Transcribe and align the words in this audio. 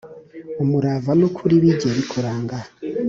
Umurava 0.63 1.11
n’ukuri 1.19 1.55
bijye 1.63 1.89
bikuranga 1.97 2.57